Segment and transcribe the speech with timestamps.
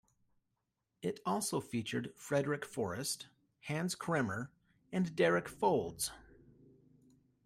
[1.03, 3.27] It also featured Frederic Forrest,
[3.65, 4.49] Hans Kremer
[4.91, 6.09] and Derek Fowlds.